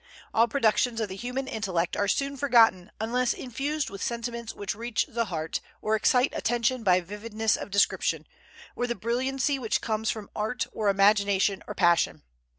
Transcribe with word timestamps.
All 0.33 0.47
productions 0.47 0.99
of 0.99 1.09
the 1.09 1.15
human 1.15 1.47
intellect 1.47 1.95
are 1.95 2.07
soon 2.07 2.35
forgotten 2.35 2.91
unless 2.99 3.33
infused 3.33 3.91
with 3.91 4.01
sentiments 4.01 4.51
which 4.51 4.73
reach 4.73 5.05
the 5.07 5.25
heart, 5.25 5.61
or 5.79 5.95
excite 5.95 6.33
attention 6.35 6.81
by 6.81 7.01
vividness 7.01 7.55
of 7.55 7.69
description, 7.69 8.25
or 8.75 8.87
the 8.87 8.95
brilliancy 8.95 9.59
which 9.59 9.79
comes 9.79 10.09
from 10.09 10.31
art 10.35 10.65
or 10.73 10.89
imagination 10.89 11.61
or 11.67 11.75
passion. 11.75 12.23